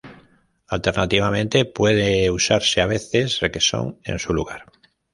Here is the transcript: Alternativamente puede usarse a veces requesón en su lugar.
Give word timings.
Alternativamente 0.67 1.63
puede 1.65 2.31
usarse 2.31 2.81
a 2.81 2.87
veces 2.87 3.39
requesón 3.39 3.99
en 4.03 4.17
su 4.17 4.33
lugar. 4.33 4.65